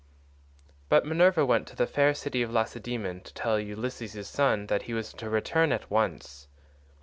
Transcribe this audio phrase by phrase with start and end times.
[0.89, 4.95] But Minerva went to the fair city of Lacedaemon to tell Ulysses' son that he
[4.95, 6.47] was to return at once.